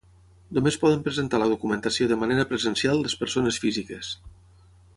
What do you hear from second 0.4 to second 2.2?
Només poden presentar la documentació de